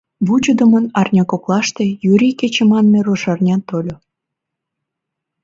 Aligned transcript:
Вучыдымын 0.27 0.85
арня 0.99 1.23
коклаште 1.31 1.85
Йӱри 2.03 2.29
кече 2.39 2.63
манме 2.71 2.99
рушарня 3.05 3.57
тольо. 3.67 3.95